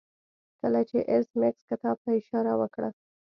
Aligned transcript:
کله 0.61 0.81
چې 0.89 0.97
ایس 1.11 1.27
میکس 1.39 1.61
کتاب 1.69 1.95
ته 2.03 2.09
اشاره 2.19 2.53
وکړه 2.61 2.89